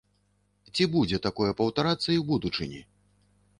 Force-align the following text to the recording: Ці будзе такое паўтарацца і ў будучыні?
Ці 0.73 0.87
будзе 0.95 1.19
такое 1.27 1.51
паўтарацца 1.61 2.07
і 2.13 2.19
ў 2.21 2.25
будучыні? 2.33 2.81